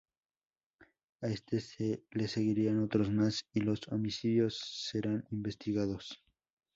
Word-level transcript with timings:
A 1.21 1.27
este 1.27 2.03
le 2.09 2.27
seguirán 2.27 2.81
otros 2.83 3.11
más 3.11 3.45
y 3.53 3.59
los 3.59 3.81
homicidios 3.87 4.59
serán 4.89 5.27
investigados. 5.29 6.23